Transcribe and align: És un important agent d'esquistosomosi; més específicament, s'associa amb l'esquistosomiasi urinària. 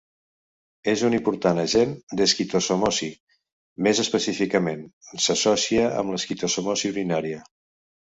És 0.91 1.01
un 1.07 1.15
important 1.17 1.59
agent 1.63 1.91
d'esquistosomosi; 2.21 3.09
més 3.87 4.01
específicament, 4.05 4.81
s'associa 5.27 5.85
amb 6.01 6.15
l'esquistosomiasi 6.15 6.93
urinària. 6.95 7.43